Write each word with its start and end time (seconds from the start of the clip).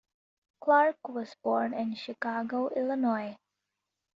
Clark 0.61 1.09
was 1.09 1.35
born 1.43 1.75
in 1.75 1.93
Chicago, 1.93 2.69
Illinois. 2.69 3.37